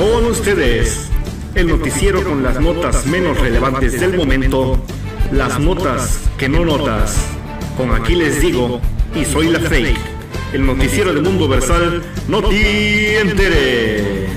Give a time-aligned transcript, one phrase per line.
[0.00, 1.10] Con ustedes,
[1.54, 4.82] el noticiero con las notas menos relevantes del momento,
[5.30, 7.18] las notas que no notas.
[7.76, 8.80] Con aquí les digo,
[9.14, 10.00] y soy la fake,
[10.54, 14.30] el noticiero del mundo versal, no te enteres.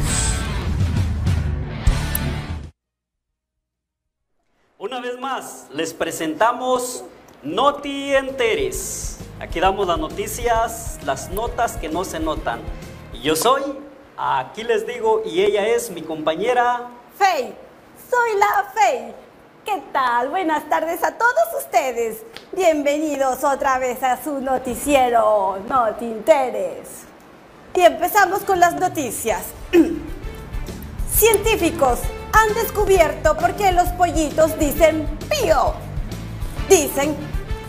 [4.77, 7.05] Una vez más, les presentamos
[7.41, 9.19] Noti Enteres.
[9.39, 12.59] Aquí damos las noticias, las notas que no se notan.
[13.13, 13.61] Y yo soy,
[14.17, 16.89] aquí les digo, y ella es mi compañera.
[17.17, 17.53] Fey,
[18.09, 19.13] soy la Fey.
[19.65, 20.29] ¿Qué tal?
[20.29, 22.23] Buenas tardes a todos ustedes.
[22.51, 27.05] Bienvenidos otra vez a su noticiero, Noti Interes.
[27.73, 29.41] Y empezamos con las noticias.
[31.15, 31.99] Científicos
[32.33, 35.73] han descubierto por qué los pollitos dicen pío.
[36.67, 37.15] Dicen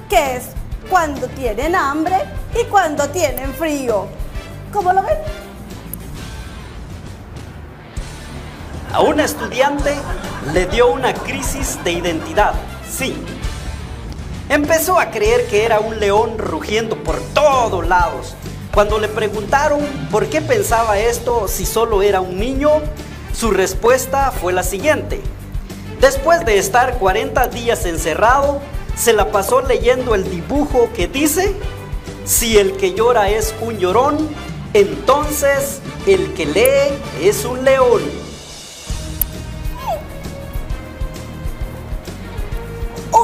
[0.08, 0.48] que es
[0.91, 2.17] cuando tienen hambre
[2.61, 4.06] y cuando tienen frío.
[4.73, 5.44] ¿Cómo lo ven?
[8.95, 9.92] A una estudiante
[10.53, 12.55] le dio una crisis de identidad.
[12.89, 13.17] Sí.
[14.48, 18.36] Empezó a creer que era un león rugiendo por todos lados.
[18.73, 19.81] Cuando le preguntaron
[20.12, 22.70] por qué pensaba esto si solo era un niño,
[23.36, 25.20] su respuesta fue la siguiente.
[26.01, 28.61] Después de estar 40 días encerrado,
[28.95, 31.53] se la pasó leyendo el dibujo que dice,
[32.25, 34.29] si el que llora es un llorón,
[34.73, 38.23] entonces el que lee es un león.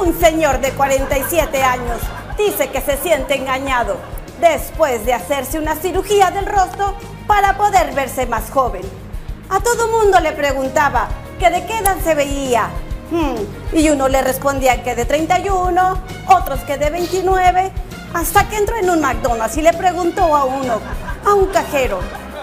[0.01, 1.99] Un señor de 47 años
[2.35, 3.97] dice que se siente engañado
[4.39, 6.95] después de hacerse una cirugía del rostro
[7.27, 8.81] para poder verse más joven.
[9.49, 11.07] A todo mundo le preguntaba
[11.39, 12.69] que de qué edad se veía.
[13.11, 17.71] Hmm, Y uno le respondía que de 31, otros que de 29,
[18.15, 20.81] hasta que entró en un McDonald's y le preguntó a uno,
[21.23, 21.99] a un cajero,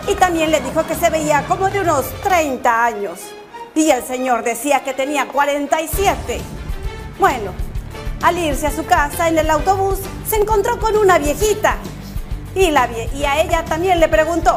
[0.06, 3.18] y también le dijo que se veía como de unos 30 años.
[3.74, 6.40] Y el señor decía que tenía 47.
[7.18, 7.52] Bueno,
[8.22, 9.98] al irse a su casa en el autobús,
[10.28, 11.76] se encontró con una viejita.
[12.54, 14.56] Y, a ella también le preguntó.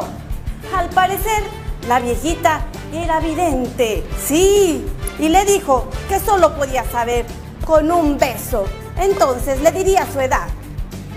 [0.74, 1.42] Al parecer,
[1.88, 2.62] la viejita
[2.92, 4.04] era vidente.
[4.24, 4.86] Sí.
[5.18, 7.26] Y le dijo que solo podía saber
[7.64, 8.64] con un beso.
[8.96, 10.48] Entonces le diría su edad.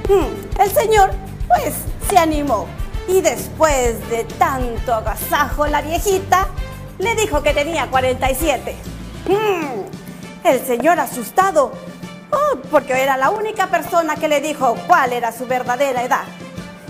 [0.07, 1.11] Hmm, El señor,
[1.47, 1.73] pues,
[2.09, 2.67] se animó.
[3.07, 6.47] Y después de tanto agasajo, la viejita
[6.97, 8.75] le dijo que tenía 47.
[9.27, 9.94] Hmm,
[10.45, 11.71] El señor asustado,
[12.31, 16.23] oh, porque era la única persona que le dijo cuál era su verdadera edad.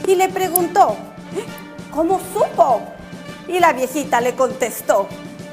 [0.05, 0.97] Y le preguntó,
[1.33, 1.45] "¿Eh?
[1.89, 2.81] ¿cómo supo?
[3.47, 5.07] Y la viejita le contestó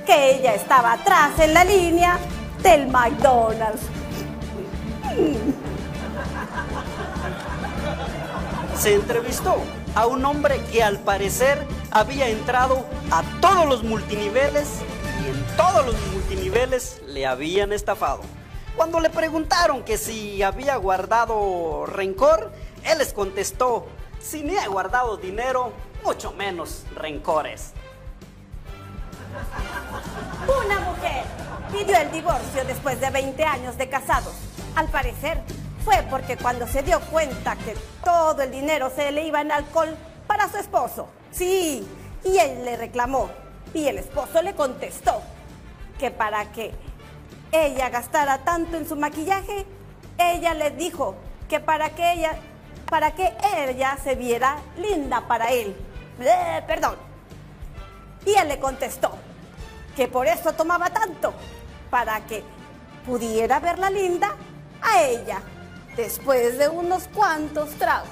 [0.04, 2.18] que ella estaba atrás en la línea
[2.60, 3.82] del McDonald's.
[8.76, 9.58] se entrevistó
[9.94, 14.66] a un hombre que al parecer había entrado a todos los multiniveles
[15.56, 18.20] todos los multiniveles le habían estafado.
[18.76, 22.52] Cuando le preguntaron que si había guardado rencor,
[22.84, 23.86] él les contestó,
[24.20, 25.72] si ni he guardado dinero,
[26.04, 27.72] mucho menos rencores.
[30.64, 31.24] Una mujer
[31.70, 34.34] pidió el divorcio después de 20 años de casados.
[34.74, 35.40] Al parecer,
[35.84, 39.94] fue porque cuando se dio cuenta que todo el dinero se le iba en alcohol
[40.26, 41.08] para su esposo.
[41.30, 41.86] Sí,
[42.24, 43.30] y él le reclamó.
[43.74, 45.22] Y el esposo le contestó
[46.02, 46.72] que para que
[47.52, 49.64] ella gastara tanto en su maquillaje,
[50.18, 51.14] ella le dijo
[51.48, 52.34] que para que ella,
[52.90, 55.76] para que ella se viera linda para él.
[56.18, 56.96] Eh, perdón.
[58.26, 59.12] Y él le contestó
[59.94, 61.34] que por eso tomaba tanto,
[61.88, 62.42] para que
[63.06, 64.34] pudiera verla linda
[64.82, 65.40] a ella
[65.94, 68.08] después de unos cuantos tragos.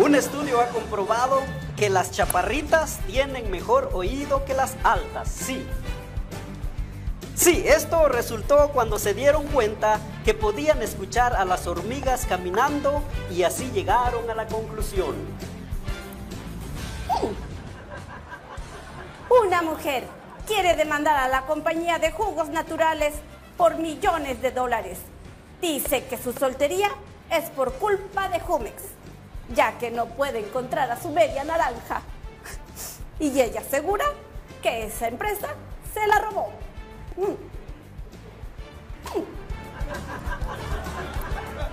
[0.00, 1.42] Un estudio ha comprobado
[1.76, 5.66] que las chaparritas tienen mejor oído que las altas, sí.
[7.34, 13.42] Sí, esto resultó cuando se dieron cuenta que podían escuchar a las hormigas caminando y
[13.42, 15.16] así llegaron a la conclusión.
[19.28, 20.04] Una mujer
[20.46, 23.12] quiere demandar a la compañía de jugos naturales
[23.58, 24.98] por millones de dólares.
[25.60, 26.88] dice que su soltería
[27.30, 28.82] es por culpa de Jumex,
[29.54, 32.02] ya que no puede encontrar a su media naranja.
[33.18, 34.06] Y ella asegura
[34.62, 35.48] que esa empresa
[35.92, 36.52] se la robó.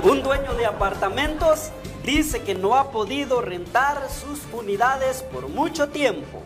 [0.03, 1.71] Un dueño de apartamentos
[2.03, 6.41] dice que no ha podido rentar sus unidades por mucho tiempo.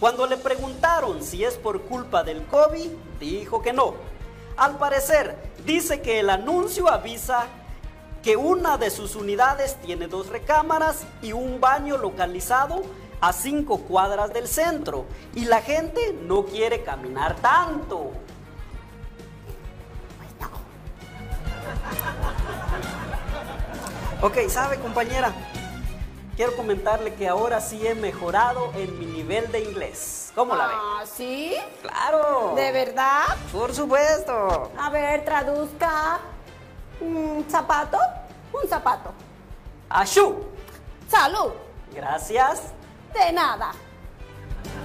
[0.00, 3.94] Cuando le preguntaron si es por culpa del COVID, dijo que no.
[4.56, 7.46] Al parecer, dice que el anuncio avisa
[8.22, 12.82] que una de sus unidades tiene dos recámaras y un baño localizado
[13.20, 18.12] a cinco cuadras del centro y la gente no quiere caminar tanto.
[24.20, 25.32] Ok, ¿sabe compañera?
[26.34, 30.32] Quiero comentarle que ahora sí he mejorado en mi nivel de inglés.
[30.34, 30.74] ¿Cómo la ve?
[30.76, 31.56] Ah, ¿sí?
[31.82, 32.52] Claro.
[32.54, 33.24] ¿De verdad?
[33.52, 34.70] Por supuesto.
[34.78, 36.20] A ver, traduzca.
[37.00, 37.98] ¿Un zapato?
[38.52, 39.12] Un zapato.
[39.88, 40.44] Ashu.
[41.08, 41.52] Salud.
[41.94, 42.62] Gracias.
[43.14, 43.72] De nada.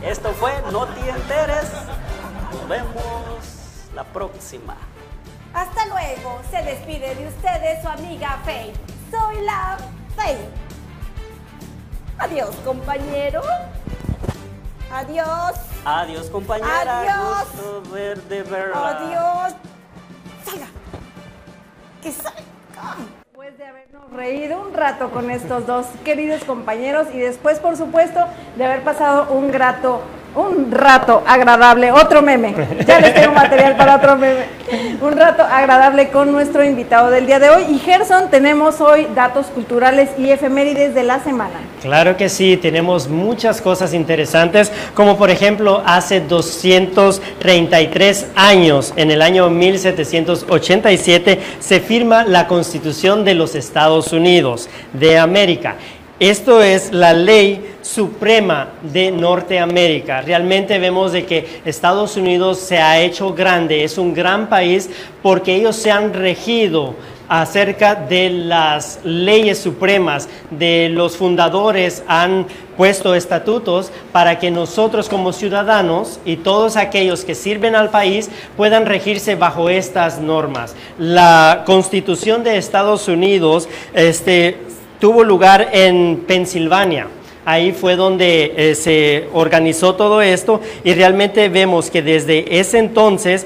[0.01, 1.71] Esto fue No te enteres.
[2.51, 4.75] Nos vemos la próxima.
[5.53, 6.41] Hasta luego.
[6.49, 8.73] Se despide de ustedes su amiga Faye.
[9.11, 9.77] Soy la
[10.15, 10.49] Faye.
[12.19, 13.41] Adiós, compañero.
[14.91, 15.55] Adiós.
[15.85, 16.99] Adiós, compañera.
[17.01, 17.47] Adiós.
[17.55, 17.83] Gusto.
[18.73, 19.53] Adiós.
[20.45, 20.82] Salga.
[22.03, 22.09] Que.
[22.09, 28.19] Después de habernos reído un rato con estos dos queridos compañeros y después, por supuesto,
[28.57, 30.01] de haber pasado un grato,
[30.35, 32.55] un rato agradable, otro meme,
[32.87, 34.45] ya les tengo material para otro meme,
[35.01, 37.63] un rato agradable con nuestro invitado del día de hoy.
[37.69, 41.59] Y Gerson, tenemos hoy datos culturales y efemérides de la semana.
[41.81, 49.21] Claro que sí, tenemos muchas cosas interesantes, como por ejemplo hace 233 años, en el
[49.21, 55.75] año 1787, se firma la Constitución de los Estados Unidos de América.
[56.19, 60.21] Esto es la ley suprema de Norteamérica.
[60.21, 64.89] Realmente vemos de que Estados Unidos se ha hecho grande, es un gran país
[65.23, 66.95] porque ellos se han regido
[67.27, 72.45] acerca de las leyes supremas, de los fundadores han
[72.77, 78.85] puesto estatutos para que nosotros como ciudadanos y todos aquellos que sirven al país puedan
[78.85, 80.75] regirse bajo estas normas.
[80.99, 84.57] La Constitución de Estados Unidos este,
[85.03, 87.07] tuvo lugar en Pensilvania.
[87.43, 93.45] Ahí fue donde eh, se organizó todo esto y realmente vemos que desde ese entonces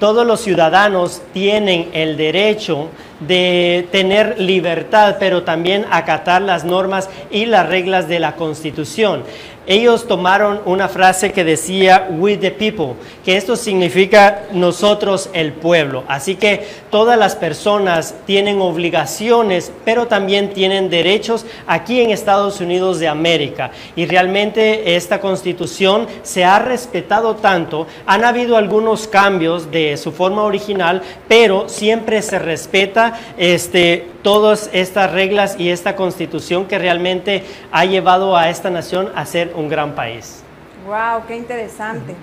[0.00, 2.88] todos los ciudadanos tienen el derecho
[3.20, 9.22] de tener libertad, pero también acatar las normas y las reglas de la Constitución.
[9.68, 12.94] Ellos tomaron una frase que decía we the people,
[13.24, 16.04] que esto significa nosotros el pueblo.
[16.06, 22.98] Así que todas las personas tienen obligaciones, pero también tienen derechos aquí en Estados Unidos
[23.00, 23.70] de América.
[23.96, 27.86] Y realmente esta constitución se ha respetado tanto.
[28.06, 35.12] Han habido algunos cambios de su forma original, pero siempre se respeta este, todas estas
[35.12, 39.94] reglas y esta constitución que realmente ha llevado a esta nación a ser un gran
[39.94, 40.42] país.
[40.86, 42.14] Wow, qué interesante.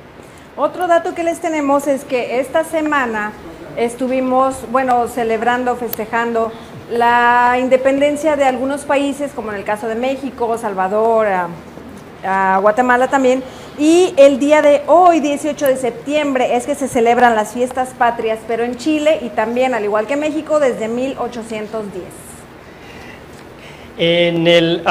[0.56, 3.34] Otro dato que les tenemos es que esta semana
[3.78, 6.52] estuvimos, bueno, celebrando, festejando
[6.92, 11.28] la independencia de algunos países, como en el caso de México, Salvador,
[12.62, 13.44] Guatemala también.
[13.78, 18.40] Y el día de hoy, 18 de septiembre, es que se celebran las fiestas patrias,
[18.48, 22.04] pero en Chile y también, al igual que México, desde 1810.
[23.98, 24.84] En el,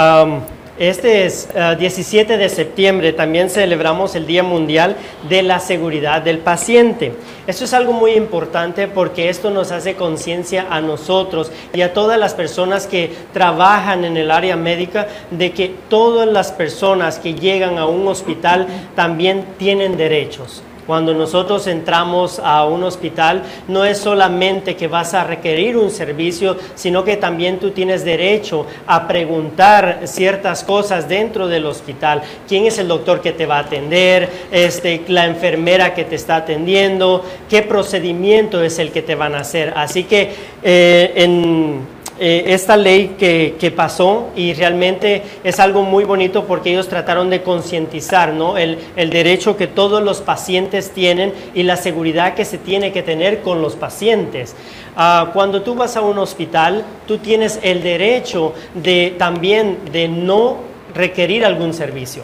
[0.89, 4.97] este es uh, 17 de septiembre, también celebramos el Día Mundial
[5.29, 7.13] de la Seguridad del Paciente.
[7.47, 12.19] Esto es algo muy importante porque esto nos hace conciencia a nosotros y a todas
[12.19, 17.79] las personas que trabajan en el área médica de que todas las personas que llegan
[17.79, 20.65] a un hospital también tienen derechos.
[20.87, 26.57] Cuando nosotros entramos a un hospital, no es solamente que vas a requerir un servicio,
[26.75, 32.23] sino que también tú tienes derecho a preguntar ciertas cosas dentro del hospital.
[32.49, 34.29] ¿Quién es el doctor que te va a atender?
[34.51, 39.41] Este, la enfermera que te está atendiendo, qué procedimiento es el que te van a
[39.41, 39.73] hacer.
[39.77, 46.05] Así que eh, en eh, esta ley que, que, pasó y realmente es algo muy
[46.05, 48.59] bonito porque ellos trataron de concientizar ¿no?
[48.59, 53.03] el, el, derecho que todos los pacientes tienen y la seguridad que se tiene que
[53.03, 54.55] tener con los pacientes.
[54.97, 60.59] Uh, cuando tú vas a un hospital, tú tienes el derecho de también de no
[60.95, 62.23] requerir algún servicio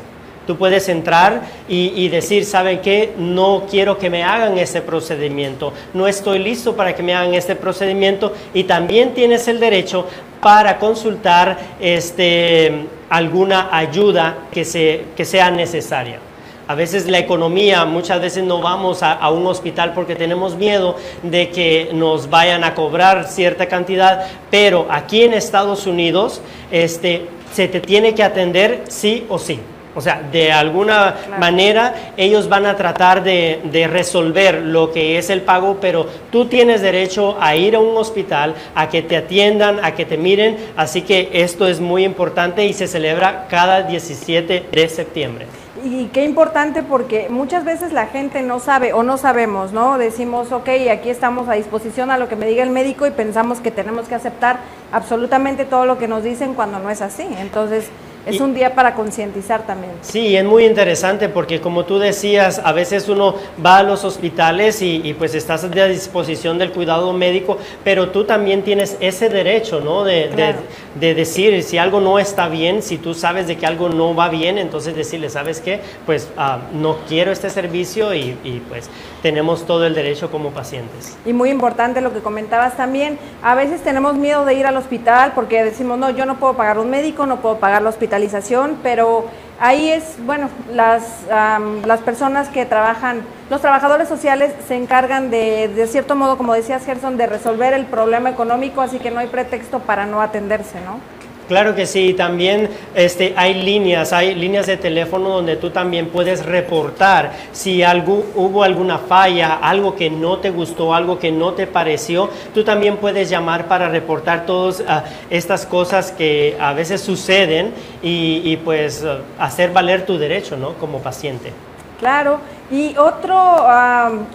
[0.48, 3.12] Tú puedes entrar y, decir, ¿saben qué?
[3.18, 7.54] No quiero que me hagan ese procedimiento, no estoy listo para que me hagan este
[7.54, 10.06] procedimiento y también tienes el derecho
[10.40, 16.18] para consultar este, alguna ayuda que, se, que sea necesaria.
[16.66, 20.96] A veces la economía, muchas veces no vamos a, a, un hospital porque tenemos miedo
[21.22, 26.40] de que nos vayan a cobrar cierta cantidad, pero aquí en Estados Unidos
[26.70, 29.60] este, se te tiene que atender sí o sí.
[29.98, 31.40] O sea, de alguna claro.
[31.40, 36.44] manera ellos van a tratar de, de, resolver lo que es el pago, pero tú
[36.44, 40.56] tienes derecho a ir a un hospital, a que te atiendan, a que te miren.
[40.76, 45.46] Así que esto es muy importante y se celebra cada 17 de septiembre.
[45.84, 49.98] Y qué importante porque muchas veces la gente no sabe o no sabemos, ¿no?
[49.98, 53.58] Decimos, ok, aquí estamos a disposición a lo que me diga el médico y pensamos
[53.58, 54.58] que tenemos que aceptar
[54.92, 57.26] absolutamente todo lo que nos dicen cuando no es así.
[57.38, 57.90] Entonces,
[58.26, 59.92] es y, un día para concientizar también.
[60.02, 63.34] Sí, es muy interesante porque como tú decías, a veces uno
[63.64, 68.24] va a los hospitales y, y, pues estás a disposición del cuidado médico, pero tú
[68.24, 70.04] también tienes ese derecho, ¿no?
[70.04, 70.58] De, claro.
[70.94, 74.14] de, de, decir si algo no está bien, si tú sabes de que algo no
[74.14, 75.80] va bien, entonces decirle, ¿sabes qué?
[76.06, 78.88] Pues uh, no quiero este servicio y, y pues
[79.22, 81.16] tenemos todo el derecho como pacientes.
[81.24, 85.32] Y muy importante lo que comentabas también, a veces tenemos miedo de ir al hospital
[85.34, 89.26] porque decimos, no, yo no puedo pagar un médico, no puedo pagar la hospitalización, pero
[89.60, 95.68] ahí es, bueno, las, um, las personas que trabajan, los trabajadores sociales se encargan de,
[95.68, 99.26] de cierto modo, como decías Gerson, de resolver el problema económico, así que no hay
[99.26, 101.00] pretexto para no atenderse, ¿no?
[101.48, 106.44] Claro que sí, también este, hay líneas, hay líneas de teléfono donde tú también puedes
[106.44, 111.66] reportar si algo, hubo alguna falla, algo que no te gustó, algo que no te
[111.66, 114.84] pareció, tú también puedes llamar para reportar todas uh,
[115.30, 120.74] estas cosas que a veces suceden y, pues uh, hacer valer tu derecho ¿no?
[120.74, 121.50] como paciente.
[121.98, 122.38] Claro,
[122.70, 123.36] y otro,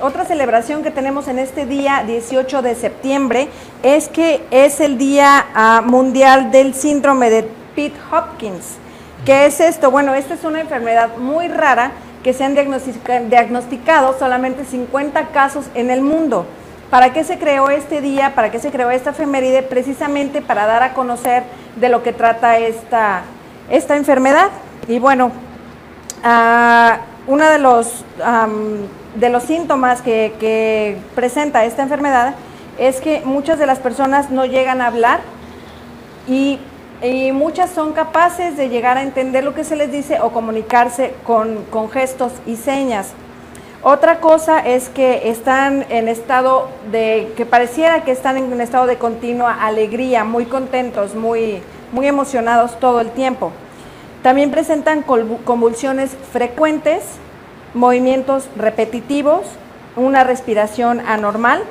[0.01, 3.47] otra celebración que tenemos en este día 18 de septiembre
[3.83, 8.77] es que es el Día uh, Mundial del Síndrome de Pitt Hopkins.
[9.25, 9.91] ¿Qué es esto?
[9.91, 11.91] Bueno, esta es una enfermedad muy rara
[12.21, 16.45] que se han diagnosticado solamente 50 casos en el mundo.
[16.89, 18.35] ¿Para qué se creó este día?
[18.35, 19.61] ¿Para qué se creó esta efeméride?
[19.61, 21.43] Precisamente para dar a conocer
[21.77, 23.21] de lo que trata esta,
[23.69, 24.49] esta enfermedad.
[24.87, 25.31] Y bueno,
[26.25, 28.03] uh, uno de los,
[29.15, 32.35] de los síntomas que, que, presenta esta enfermedad
[32.77, 35.21] es que muchas de las personas no llegan a hablar
[36.27, 36.59] y,
[37.01, 41.13] y, muchas son capaces de llegar a entender lo que se les dice o comunicarse
[41.25, 43.13] con, con gestos y señas.
[43.85, 48.85] Otra cosa es que están en estado de, que pareciera que están en un estado
[48.85, 51.61] de continua alegría, muy contentos, muy,
[51.91, 53.51] muy emocionados todo el tiempo.
[54.23, 57.03] También presentan convulsiones frecuentes,
[57.73, 59.41] movimientos repetitivos,
[59.97, 61.61] una respiración anormal,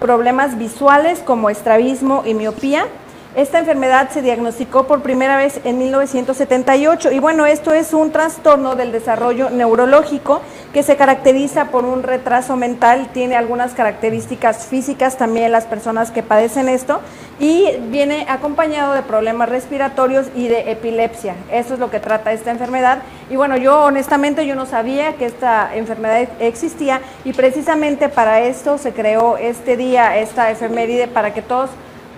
[0.00, 2.86] problemas visuales como estrabismo y miopía.
[3.36, 8.76] Esta enfermedad se diagnosticó por primera vez en 1978 y bueno, esto es un trastorno
[8.76, 10.40] del desarrollo neurológico
[10.72, 16.22] que se caracteriza por un retraso mental, tiene algunas características físicas también las personas que
[16.22, 17.00] padecen esto
[17.40, 21.34] y viene acompañado de problemas respiratorios y de epilepsia.
[21.50, 23.02] Eso es lo que trata esta enfermedad.
[23.30, 28.78] Y bueno, yo honestamente yo no sabía que esta enfermedad existía y precisamente para esto
[28.78, 31.70] se creó este día, esta efeméride, para que todos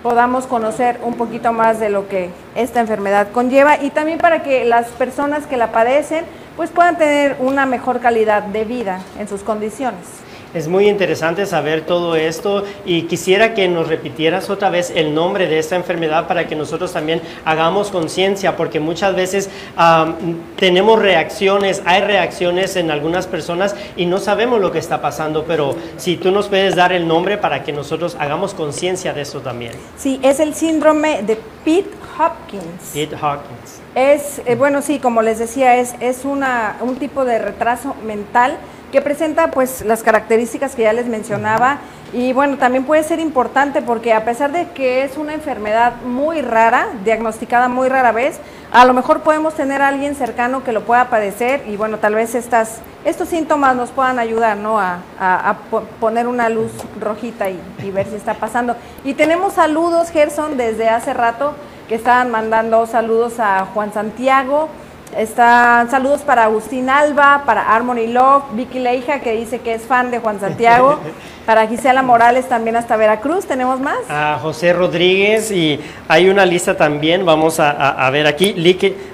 [0.07, 4.63] podamos conocer un poquito más de lo que esta enfermedad conlleva y también para que
[4.63, 6.23] las personas que la padecen
[6.55, 10.26] pues puedan tener una mejor calidad de vida en sus condiciones.
[10.57, 15.45] Es muy interesante saber todo esto y quisiera que nos repitieras otra vez el nombre
[15.45, 21.83] de esta enfermedad para que nosotros también hagamos conciencia, porque muchas veces um, tenemos reacciones,
[21.85, 26.31] hay reacciones en algunas personas y no sabemos lo que está pasando, pero si tú
[26.31, 29.73] nos puedes dar el nombre para que nosotros hagamos conciencia de eso también.
[29.95, 31.85] Sí, es el síndrome de Pitt
[32.17, 32.93] Hopkins.
[32.93, 33.79] Pitt Hopkins.
[33.93, 38.57] Es, eh, bueno, sí, como les decía, es, es una, un tipo de retraso mental
[38.91, 41.79] que presenta pues las características que ya les mencionaba
[42.13, 46.41] y bueno, también puede ser importante porque a pesar de que es una enfermedad muy
[46.41, 48.39] rara, diagnosticada muy rara vez,
[48.71, 52.15] a lo mejor podemos tener a alguien cercano que lo pueda padecer y bueno, tal
[52.15, 54.79] vez estas, estos síntomas nos puedan ayudar ¿no?
[54.79, 55.57] a, a,
[55.99, 58.77] poner una luz rojita y, y ver si está pasando.
[59.03, 61.55] Y tenemos saludos, Gerson, desde hace rato
[61.89, 64.69] que estaban mandando saludos a Juan Santiago,
[65.15, 70.11] Están saludos para Agustín Alba, para Harmony Love, Vicky Leija, que dice que es fan
[70.11, 70.99] de Juan Santiago,
[71.45, 73.45] para Gisela Morales también hasta Veracruz.
[73.45, 73.97] ¿Tenemos más?
[74.09, 78.55] A José Rodríguez y hay una lista también, vamos a, ver aquí,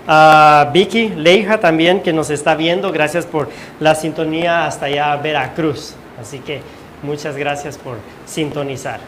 [0.07, 5.95] a Vicky Leija también que nos está viendo, gracias por la sintonía hasta allá Veracruz.
[6.19, 6.61] Así que
[7.03, 8.99] muchas gracias por sintonizar.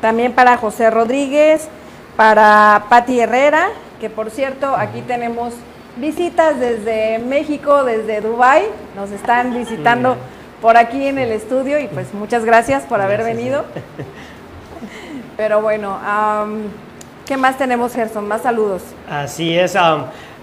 [0.00, 1.68] También para José Rodríguez,
[2.16, 3.68] para Patti Herrera,
[4.00, 5.54] que por cierto aquí tenemos
[5.96, 8.64] visitas desde México, desde Dubai,
[8.96, 10.16] nos están visitando
[10.60, 13.64] por aquí en el estudio y pues muchas gracias por haber venido.
[15.36, 15.98] Pero bueno,
[17.26, 18.28] ¿qué más tenemos, Gerson?
[18.28, 18.82] Más saludos.
[19.08, 19.76] Así es.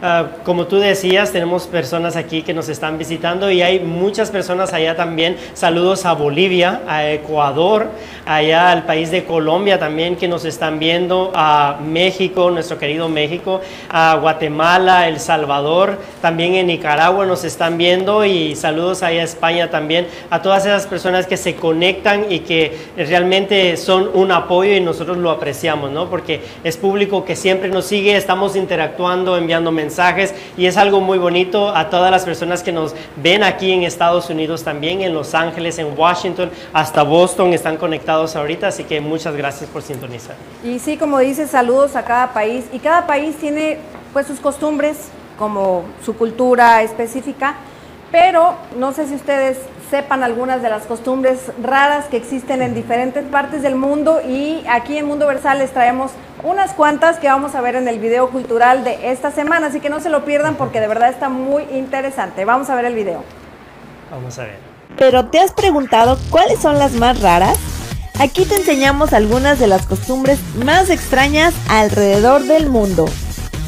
[0.01, 4.71] Ah, como tú decías, tenemos personas aquí que nos están visitando y hay muchas personas
[4.71, 5.35] allá también.
[5.53, 7.89] Saludos a Bolivia, a Ecuador,
[8.25, 13.59] allá al país de Colombia también que nos están viendo, a México, nuestro querido México,
[13.89, 19.69] a Guatemala, El Salvador, también en Nicaragua nos están viendo y saludos allá a España
[19.69, 24.79] también, a todas esas personas que se conectan y que realmente son un apoyo y
[24.79, 26.09] nosotros lo apreciamos, ¿no?
[26.09, 31.01] Porque es público que siempre nos sigue, estamos interactuando, enviando mensajes mensajes y es algo
[31.01, 35.15] muy bonito a todas las personas que nos ven aquí en Estados Unidos también, en
[35.15, 40.35] Los Ángeles, en Washington, hasta Boston están conectados ahorita, así que muchas gracias por sintonizar.
[40.63, 43.79] Y sí, como dice, saludos a cada país y cada país tiene
[44.13, 47.55] pues sus costumbres como su cultura específica,
[48.11, 49.57] pero no sé si ustedes
[49.89, 54.97] sepan algunas de las costumbres raras que existen en diferentes partes del mundo y aquí
[54.97, 56.11] en Mundo Versal les traemos
[56.43, 59.89] unas cuantas que vamos a ver en el video cultural de esta semana, así que
[59.89, 62.45] no se lo pierdan porque de verdad está muy interesante.
[62.45, 63.23] Vamos a ver el video.
[64.11, 64.57] Vamos a ver.
[64.97, 67.57] Pero ¿te has preguntado cuáles son las más raras?
[68.19, 73.05] Aquí te enseñamos algunas de las costumbres más extrañas alrededor del mundo.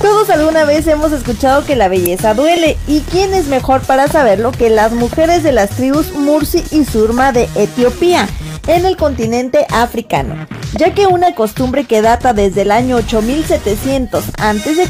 [0.01, 4.51] Todos alguna vez hemos escuchado que la belleza duele, y quién es mejor para saberlo
[4.51, 8.27] que las mujeres de las tribus Mursi y Surma de Etiopía,
[8.67, 14.89] en el continente africano, ya que una costumbre que data desde el año 8700 a.C.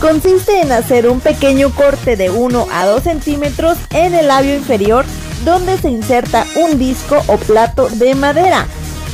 [0.00, 5.04] consiste en hacer un pequeño corte de 1 a 2 centímetros en el labio inferior
[5.44, 8.66] donde se inserta un disco o plato de madera.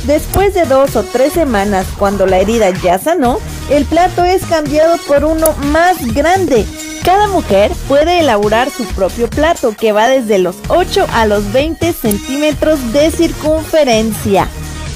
[0.05, 4.97] Después de dos o tres semanas, cuando la herida ya sanó, el plato es cambiado
[5.07, 6.65] por uno más grande.
[7.03, 11.93] Cada mujer puede elaborar su propio plato que va desde los 8 a los 20
[11.93, 14.47] centímetros de circunferencia.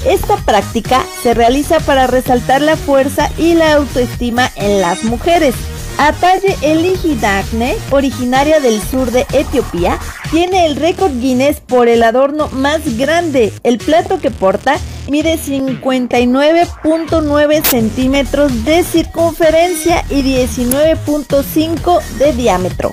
[0.04, 5.54] Esta práctica se realiza para resaltar la fuerza y la autoestima en las mujeres.
[6.00, 9.98] Atalle Eligidagne, originaria del sur de Etiopía,
[10.30, 13.52] tiene el récord Guinness por el adorno más grande.
[13.64, 14.78] El plato que porta
[15.10, 22.92] mide 59.9 centímetros de circunferencia y 19.5 de diámetro.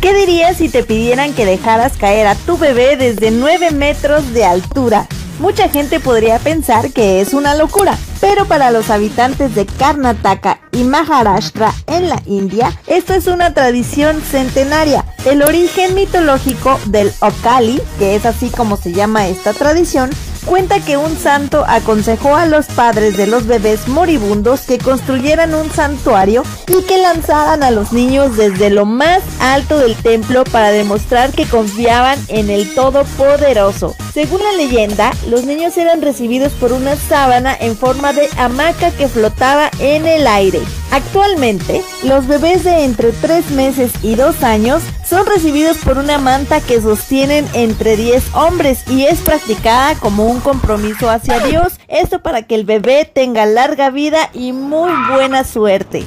[0.00, 4.46] ¿Qué dirías si te pidieran que dejaras caer a tu bebé desde 9 metros de
[4.46, 5.06] altura?
[5.38, 10.84] Mucha gente podría pensar que es una locura, pero para los habitantes de Karnataka y
[10.84, 15.04] Maharashtra en la India, esto es una tradición centenaria.
[15.24, 20.10] El origen mitológico del Okali, que es así como se llama esta tradición,
[20.44, 25.70] cuenta que un santo aconsejó a los padres de los bebés moribundos que construyeran un
[25.70, 31.32] santuario y que lanzaran a los niños desde lo más alto del templo para demostrar
[31.32, 33.94] que confiaban en el Todopoderoso.
[34.12, 39.08] Según la leyenda, los niños eran recibidos por una sábana en forma de hamaca que
[39.08, 40.60] flotaba en el aire.
[40.92, 46.60] Actualmente, los bebés de entre 3 meses y 2 años son recibidos por una manta
[46.60, 52.42] que sostienen entre 10 hombres y es practicada como un compromiso hacia Dios, esto para
[52.42, 56.04] que el bebé tenga larga vida y muy buena suerte.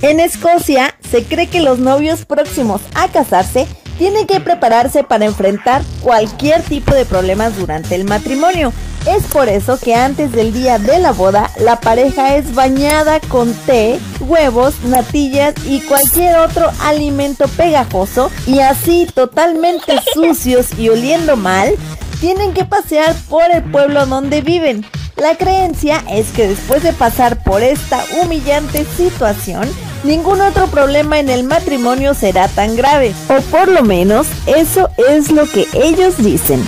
[0.00, 3.66] En Escocia se cree que los novios próximos a casarse
[3.98, 8.72] tienen que prepararse para enfrentar cualquier tipo de problemas durante el matrimonio.
[9.08, 13.54] Es por eso que antes del día de la boda, la pareja es bañada con
[13.54, 21.74] té, huevos, natillas y cualquier otro alimento pegajoso y así totalmente sucios y oliendo mal,
[22.20, 24.84] tienen que pasear por el pueblo donde viven.
[25.16, 29.66] La creencia es que después de pasar por esta humillante situación,
[30.04, 35.32] ningún otro problema en el matrimonio será tan grave, o por lo menos eso es
[35.32, 36.62] lo que ellos dicen.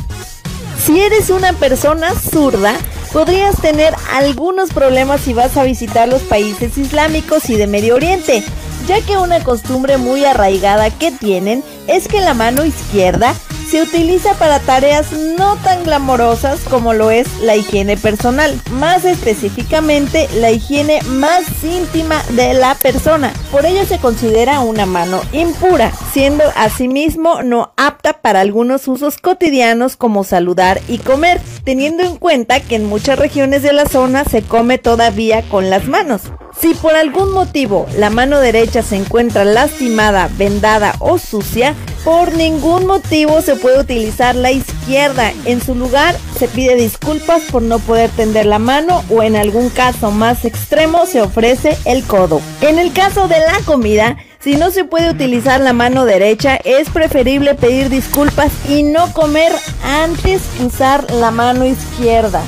[0.82, 2.74] Si eres una persona zurda,
[3.12, 8.42] podrías tener algunos problemas si vas a visitar los países islámicos y de Medio Oriente,
[8.88, 13.34] ya que una costumbre muy arraigada que tienen es que la mano izquierda
[13.70, 20.28] se utiliza para tareas no tan glamorosas como lo es la higiene personal, más específicamente
[20.40, 23.32] la higiene más íntima de la persona.
[23.52, 29.96] Por ello se considera una mano impura, siendo asimismo no apta para algunos usos cotidianos
[29.96, 34.42] como saludar y comer, teniendo en cuenta que en muchas regiones de la zona se
[34.42, 36.22] come todavía con las manos.
[36.60, 42.86] Si por algún motivo la mano derecha se encuentra lastimada, vendada o sucia, por ningún
[42.86, 45.32] motivo se puede utilizar la izquierda.
[45.44, 49.68] En su lugar se pide disculpas por no poder tender la mano o en algún
[49.70, 52.40] caso más extremo se ofrece el codo.
[52.60, 56.88] En el caso de la comida, si no se puede utilizar la mano derecha, es
[56.88, 59.52] preferible pedir disculpas y no comer
[59.84, 62.42] antes que usar la mano izquierda.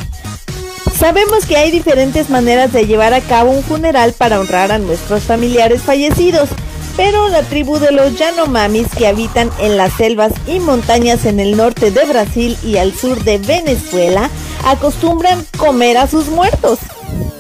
[0.96, 5.24] Sabemos que hay diferentes maneras de llevar a cabo un funeral para honrar a nuestros
[5.24, 6.48] familiares fallecidos,
[6.96, 11.56] pero la tribu de los Yanomamis que habitan en las selvas y montañas en el
[11.56, 14.30] norte de Brasil y al sur de Venezuela
[14.64, 16.78] acostumbran comer a sus muertos.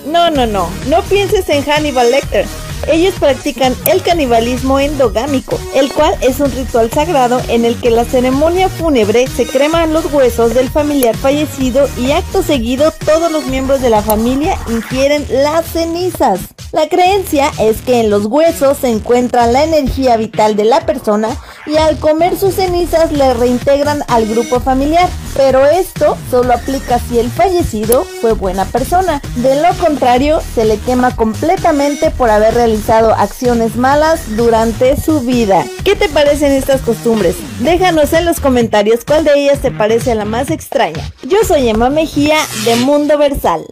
[0.06, 2.46] No, no, no, no pienses en Hannibal Lecter.
[2.88, 8.04] Ellos practican el canibalismo endogámico, el cual es un ritual sagrado en el que la
[8.04, 13.80] ceremonia fúnebre se creman los huesos del familiar fallecido y acto seguido todos los miembros
[13.82, 16.40] de la familia ingieren las cenizas.
[16.72, 21.28] La creencia es que en los huesos se encuentra la energía vital de la persona
[21.66, 25.06] y al comer sus cenizas le reintegran al grupo familiar.
[25.36, 29.20] Pero esto solo aplica si el fallecido fue buena persona.
[29.36, 35.66] De lo contrario, se le quema completamente por haber realizado acciones malas durante su vida.
[35.84, 37.36] ¿Qué te parecen estas costumbres?
[37.60, 41.12] Déjanos en los comentarios cuál de ellas te parece la más extraña.
[41.22, 43.62] Yo soy Emma Mejía de Mundo Versal.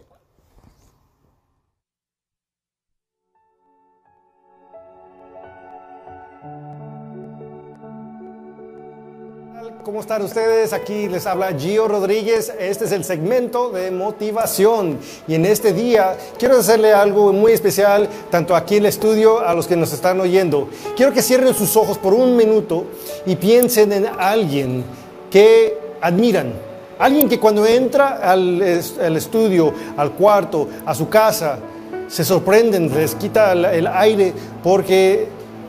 [9.83, 10.75] ¿Cómo están ustedes?
[10.75, 12.53] Aquí les habla Gio Rodríguez.
[12.59, 14.99] Este es el segmento de motivación.
[15.27, 19.55] Y en este día quiero hacerle algo muy especial, tanto aquí en el estudio a
[19.55, 20.69] los que nos están oyendo.
[20.97, 22.85] Quiero que cierren sus ojos por un minuto
[23.25, 24.85] y piensen en alguien
[25.31, 26.53] que admiran.
[26.99, 28.63] Alguien que cuando entra al,
[29.01, 31.59] al estudio, al cuarto, a su casa,
[32.07, 35.27] se sorprenden, les quita el, el aire porque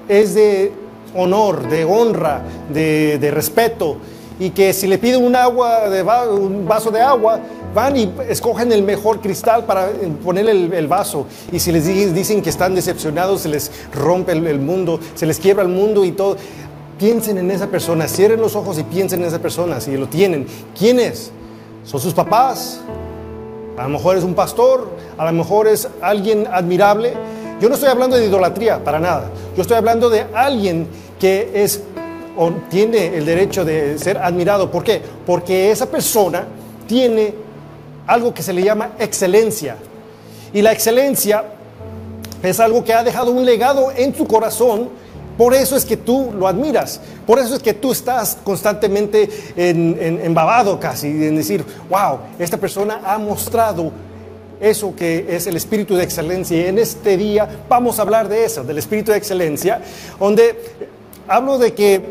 [0.09, 0.80] es de
[1.15, 3.97] honor, de honra, de, respeto.
[4.39, 5.83] Y que si le piden un, agua
[6.31, 7.39] un vaso de agua,
[7.73, 9.89] van y escogen el mejor cristal para
[10.23, 11.27] ponerle el, el vaso.
[11.51, 15.39] Y si les dicen que están decepcionados, se les rompe el, el mundo, se les
[15.39, 16.37] quiebra el mundo y todo.
[16.97, 20.47] Piensen en esa persona, cierren los ojos y piensen en esa persona, si lo tienen.
[20.77, 21.31] ¿Quién es?
[21.83, 22.81] ¿Son sus papás?
[23.77, 27.13] A lo mejor es un pastor, a lo mejor es alguien admirable.
[27.61, 29.29] Yo no estoy hablando de idolatría, para nada.
[29.55, 30.87] Yo estoy hablando de alguien
[31.19, 31.83] que es
[32.35, 34.71] o tiene el derecho de ser admirado.
[34.71, 34.99] ¿Por qué?
[35.27, 36.47] Porque esa persona
[36.87, 37.35] tiene
[38.07, 39.75] algo que se le llama excelencia.
[40.51, 41.43] Y la excelencia
[42.41, 44.89] es algo que ha dejado un legado en tu corazón.
[45.37, 46.99] Por eso es que tú lo admiras.
[47.27, 53.01] Por eso es que tú estás constantemente en, embabado casi en decir, wow, esta persona
[53.05, 53.91] ha mostrado
[54.61, 56.57] eso que es el espíritu de excelencia.
[56.57, 59.81] Y en este día vamos a hablar de eso, del espíritu de excelencia,
[60.19, 60.55] donde
[61.27, 62.01] hablo de que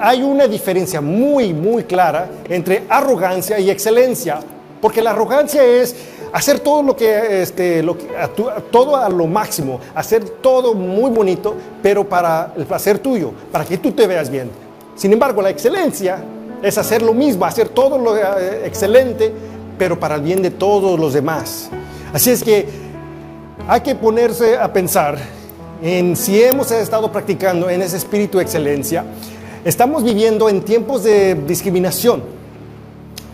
[0.00, 4.40] hay una diferencia muy, muy clara entre arrogancia y excelencia,
[4.80, 5.94] porque la arrogancia es
[6.32, 7.84] hacer todo lo que, este,
[8.70, 13.78] todo a lo máximo, hacer todo muy bonito, pero para el placer tuyo, para que
[13.78, 14.50] tú te veas bien.
[14.94, 16.22] Sin embargo, la excelencia
[16.62, 19.32] es hacer lo mismo, hacer todo lo eh, excelente,
[19.78, 21.70] pero para el bien de todos los demás.
[22.12, 22.66] Así es que
[23.66, 25.18] hay que ponerse a pensar
[25.82, 29.04] en si hemos estado practicando en ese espíritu de excelencia,
[29.64, 32.22] estamos viviendo en tiempos de discriminación.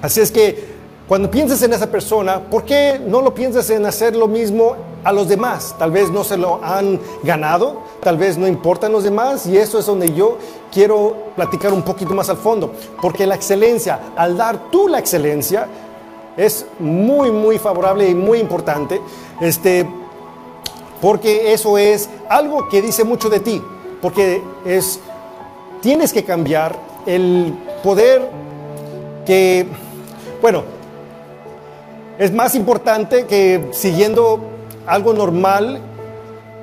[0.03, 0.75] Así es que
[1.09, 5.13] cuando pienses en esa persona, ¿por qué no lo piensas en hacer lo mismo a
[5.13, 5.75] los demás?
[5.79, 9.79] Tal vez no se lo han ganado, tal vez no importan los demás y eso
[9.79, 10.39] es donde yo
[10.73, 12.73] quiero platicar un poquito más al fondo.
[13.03, 15.69] Porque la excelencia, al dar tú la excelencia,
[16.37, 19.01] es muy, muy favorable y muy importante.
[19.41, 19.87] Este,
[21.01, 23.63] porque eso es algo que dice mucho de ti,
[24.01, 25.01] porque es,
[25.81, 28.31] tienes que cambiar el poder
[29.27, 29.67] que,
[30.41, 30.63] bueno,
[32.19, 34.41] es más importante que siguiendo
[34.87, 35.81] algo normal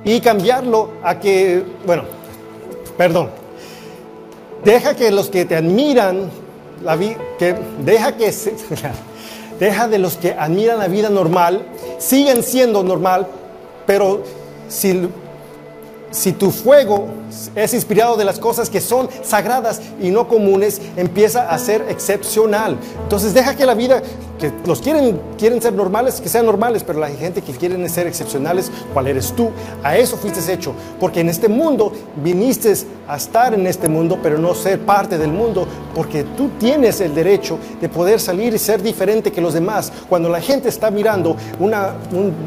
[0.04, 2.04] y cambiarlo a que, bueno,
[2.98, 3.30] perdón,
[4.64, 6.32] deja que los que te admiran,
[6.84, 8.54] la vida, que deja que se,
[9.62, 11.62] deja de los que admiran la vida normal,
[12.00, 13.28] siguen siendo normal,
[13.86, 14.24] pero
[14.68, 15.08] si
[16.12, 17.08] si tu fuego
[17.56, 22.78] es inspirado de las cosas que son sagradas y no comunes, empieza a ser excepcional.
[23.04, 24.02] Entonces deja que la vida,
[24.38, 28.08] que los quieren, quieren ser normales, que sean normales, pero la gente que quieren ser
[28.08, 29.50] excepcionales, ¿cuál eres tú?
[29.84, 32.74] A eso fuiste hecho, porque en este mundo viniste
[33.08, 37.16] a estar en este mundo, pero no ser parte del mundo, porque tú tienes el
[37.16, 39.92] derecho de poder salir y ser diferente que los demás.
[40.10, 41.94] Cuando la gente está mirando, una,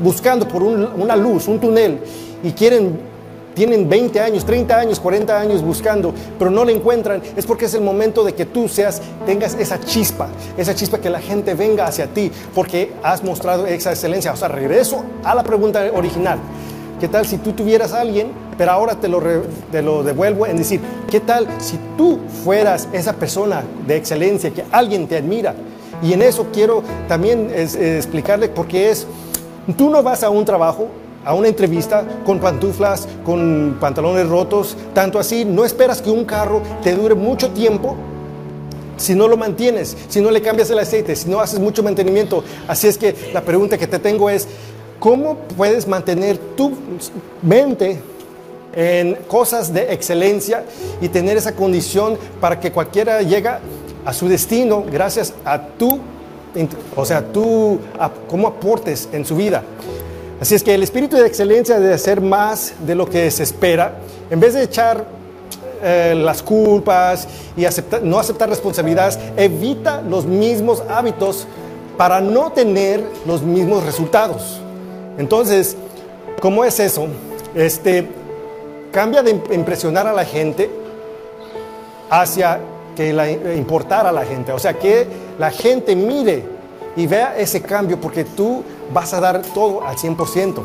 [0.02, 2.00] buscando por una luz, un túnel,
[2.42, 3.13] y quieren
[3.54, 7.74] tienen 20 años, 30 años, 40 años buscando, pero no la encuentran, es porque es
[7.74, 11.86] el momento de que tú seas, tengas esa chispa, esa chispa que la gente venga
[11.86, 14.32] hacia ti, porque has mostrado esa excelencia.
[14.32, 16.38] O sea, regreso a la pregunta original.
[17.00, 19.20] ¿Qué tal si tú tuvieras a alguien, pero ahora te lo,
[19.70, 24.64] te lo devuelvo en decir, ¿qué tal si tú fueras esa persona de excelencia, que
[24.70, 25.54] alguien te admira?
[26.02, 29.06] Y en eso quiero también explicarle por qué es,
[29.76, 30.88] tú no vas a un trabajo
[31.24, 36.62] a una entrevista con pantuflas, con pantalones rotos, tanto así, no esperas que un carro
[36.82, 37.96] te dure mucho tiempo
[38.96, 42.44] si no lo mantienes, si no le cambias el aceite, si no haces mucho mantenimiento.
[42.68, 44.46] Así es que la pregunta que te tengo es,
[44.98, 46.72] ¿cómo puedes mantener tu
[47.42, 48.00] mente
[48.74, 50.64] en cosas de excelencia
[51.00, 53.50] y tener esa condición para que cualquiera llegue
[54.04, 56.00] a su destino gracias a tu,
[56.96, 57.78] o sea, tú,
[58.28, 59.62] cómo aportes en su vida?
[60.44, 63.94] Así es que el espíritu de excelencia debe hacer más de lo que se espera.
[64.28, 65.06] En vez de echar
[65.82, 67.26] eh, las culpas
[67.56, 67.64] y
[68.02, 71.46] no aceptar responsabilidades, evita los mismos hábitos
[71.96, 74.60] para no tener los mismos resultados.
[75.16, 75.78] Entonces,
[76.42, 77.06] ¿cómo es eso?
[77.54, 78.06] Este,
[78.92, 80.68] cambia de impresionar a la gente
[82.10, 82.60] hacia
[82.94, 84.52] que la, importar a la gente.
[84.52, 85.06] O sea, que
[85.38, 86.42] la gente mire
[86.96, 90.62] y vea ese cambio porque tú vas a dar todo al 100%.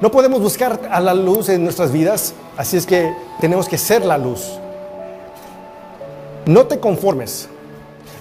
[0.00, 4.04] No podemos buscar a la luz en nuestras vidas, así es que tenemos que ser
[4.04, 4.58] la luz.
[6.46, 7.48] No te conformes,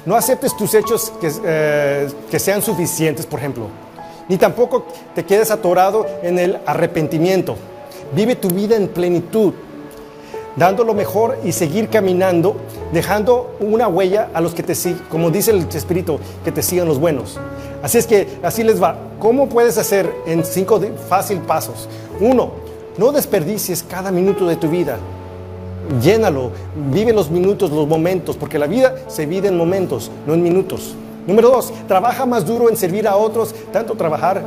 [0.06, 3.68] no aceptes tus hechos que, eh, que sean suficientes, por ejemplo,
[4.28, 7.56] ni tampoco te quedes atorado en el arrepentimiento.
[8.14, 9.54] Vive tu vida en plenitud,
[10.56, 12.56] dando lo mejor y seguir caminando,
[12.92, 16.88] dejando una huella a los que te siguen, como dice el Espíritu, que te sigan
[16.88, 17.40] los buenos.
[17.82, 18.96] Así es que así les va.
[19.20, 21.88] ¿Cómo puedes hacer en cinco fácil pasos?
[22.20, 22.52] Uno,
[22.98, 24.98] no desperdicies cada minuto de tu vida.
[26.02, 26.52] Llénalo,
[26.92, 30.96] vive los minutos, los momentos, porque la vida se vive en momentos, no en minutos.
[31.26, 34.44] Número dos, trabaja más duro en servir a otros, tanto trabajar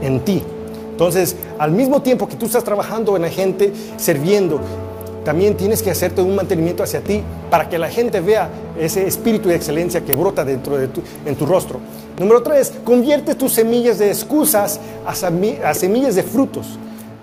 [0.00, 0.42] en ti.
[0.90, 4.60] Entonces, al mismo tiempo que tú estás trabajando en la gente, sirviendo,
[5.28, 9.50] también tienes que hacerte un mantenimiento hacia ti para que la gente vea ese espíritu
[9.50, 11.80] de excelencia que brota dentro de tu, en tu rostro.
[12.18, 16.78] Número tres, convierte tus semillas de excusas a, semillas de frutos.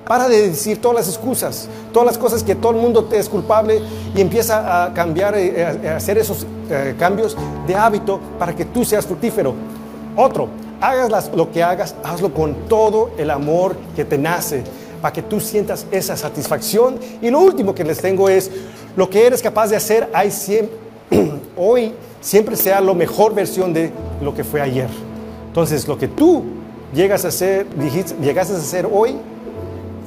[0.07, 3.27] Para de decir todas las excusas, todas las cosas que todo el mundo te es
[3.27, 3.81] culpable
[4.15, 8.85] y empieza a cambiar, eh, a hacer esos eh, cambios de hábito para que tú
[8.85, 9.55] seas fructífero.
[10.15, 14.63] Otro, hagas lo que hagas, hazlo con todo el amor que te nace
[15.01, 16.99] para que tú sientas esa satisfacción.
[17.21, 18.49] Y lo último que les tengo es,
[18.95, 20.09] lo que eres capaz de hacer
[21.57, 24.87] hoy siempre sea la mejor versión de lo que fue ayer.
[25.47, 26.43] Entonces, lo que tú
[26.93, 29.15] llegas a hacer, dijiste, llegaste a hacer hoy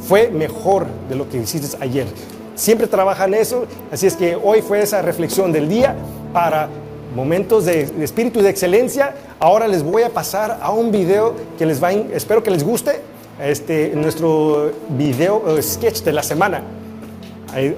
[0.06, 2.06] fue mejor de lo que hiciste ayer.
[2.54, 5.94] Siempre trabaja en eso, así es que hoy fue esa reflexión del día
[6.32, 6.68] para
[7.14, 9.14] momentos de, de, espíritu de excelencia.
[9.38, 13.00] Ahora les voy a pasar a un video que les va, espero que les guste
[13.40, 16.62] este, nuestro video eh, sketch de la semana.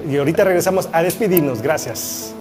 [0.08, 1.62] Y ahorita regresamos a despedirnos.
[1.62, 2.34] Gracias.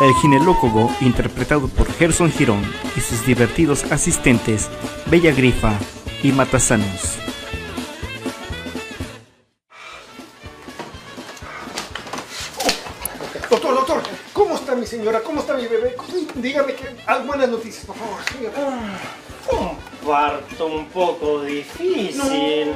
[0.00, 2.62] El ginelócogo, interpretado por Gerson Girón
[2.96, 4.70] y sus divertidos asistentes
[5.10, 5.78] Bella Grifa
[6.22, 7.29] y Matasanos.
[17.18, 18.20] Buenas noticias, por favor.
[19.50, 22.72] Un parto un poco difícil.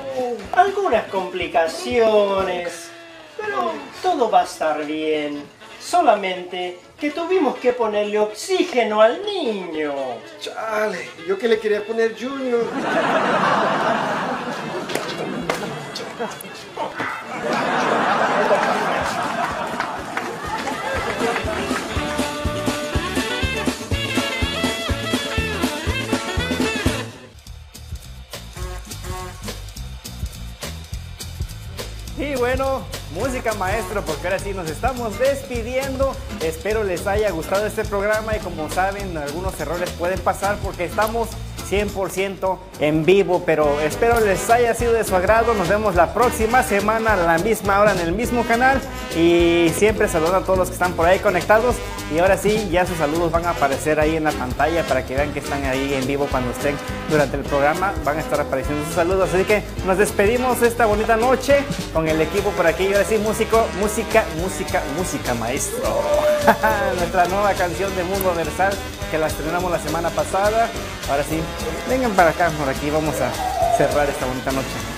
[0.53, 2.91] Algunas complicaciones.
[3.41, 3.71] Pero
[4.03, 5.45] todo va a estar bien.
[5.81, 9.95] Solamente que tuvimos que ponerle oxígeno al niño.
[10.41, 12.65] Chale, yo que le quería poner Junior.
[32.39, 32.83] Bueno,
[33.15, 36.15] música maestro, porque ahora sí nos estamos despidiendo.
[36.43, 41.29] Espero les haya gustado este programa y como saben, algunos errores pueden pasar porque estamos
[41.71, 45.55] 100% en vivo, pero espero les haya sido de su agrado.
[45.55, 48.81] Nos vemos la próxima semana a la misma hora en el mismo canal
[49.17, 51.77] y siempre saludo a todos los que están por ahí conectados.
[52.13, 55.17] Y ahora sí, ya sus saludos van a aparecer ahí en la pantalla para que
[55.17, 56.77] vean que están ahí en vivo cuando estén
[57.11, 57.93] durante el programa.
[58.05, 59.31] Van a estar apareciendo sus saludos.
[59.33, 62.85] Así que nos despedimos esta bonita noche con el equipo por aquí.
[62.85, 65.83] Y ahora sí, músico, música, música, música, maestro.
[66.99, 68.75] Nuestra nueva canción de Mundo Universal
[69.11, 70.69] que la estrenamos la semana pasada.
[71.09, 71.41] Ahora sí,
[71.89, 74.94] vengan para acá, por aquí vamos a cerrar esta bonita noche.